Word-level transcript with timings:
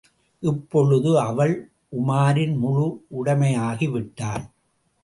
இப்பொழுது, 0.39 1.19
அவள் 1.19 1.71
உமாரின் 1.91 2.57
முழு 2.57 3.05
உடைமையாகி 3.09 3.91
விட்டாள். 3.91 4.45